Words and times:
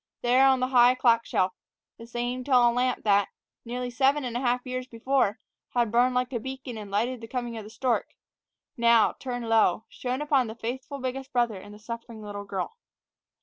There, 0.23 0.47
on 0.47 0.61
the 0.61 0.69
high 0.69 0.95
clock 0.95 1.27
shelf, 1.27 1.53
the 1.99 2.07
same 2.07 2.43
tall 2.43 2.73
lamp 2.73 3.03
that, 3.03 3.27
nearly 3.63 3.91
seven 3.91 4.23
and 4.23 4.35
a 4.35 4.39
half 4.41 4.65
years 4.65 4.87
before, 4.87 5.37
had 5.75 5.91
burned 5.91 6.15
like 6.15 6.33
a 6.33 6.39
beacon 6.39 6.75
and 6.75 6.89
lighted 6.89 7.21
the 7.21 7.27
coming 7.27 7.55
of 7.55 7.63
the 7.63 7.69
stork, 7.69 8.15
now, 8.75 9.13
turned 9.19 9.47
low, 9.47 9.85
shone 9.89 10.23
upon 10.23 10.47
the 10.47 10.55
faithful 10.55 10.97
biggest 10.97 11.31
brother 11.31 11.61
and 11.61 11.71
the 11.71 11.77
suffering 11.77 12.23
little 12.23 12.45
girl. 12.45 12.77